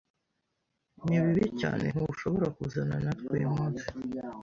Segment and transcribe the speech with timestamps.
[1.05, 3.85] Ni bibi cyane ntushobora kuzana natwe uyu munsi.